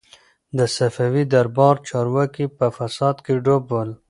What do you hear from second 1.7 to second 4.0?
چارواکي په فساد کي ډوب ول.